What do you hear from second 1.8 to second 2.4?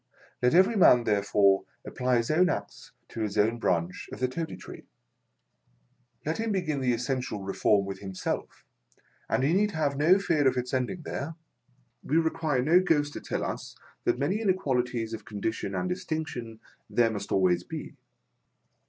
apply his